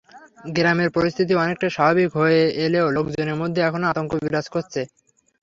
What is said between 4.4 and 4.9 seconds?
করছে।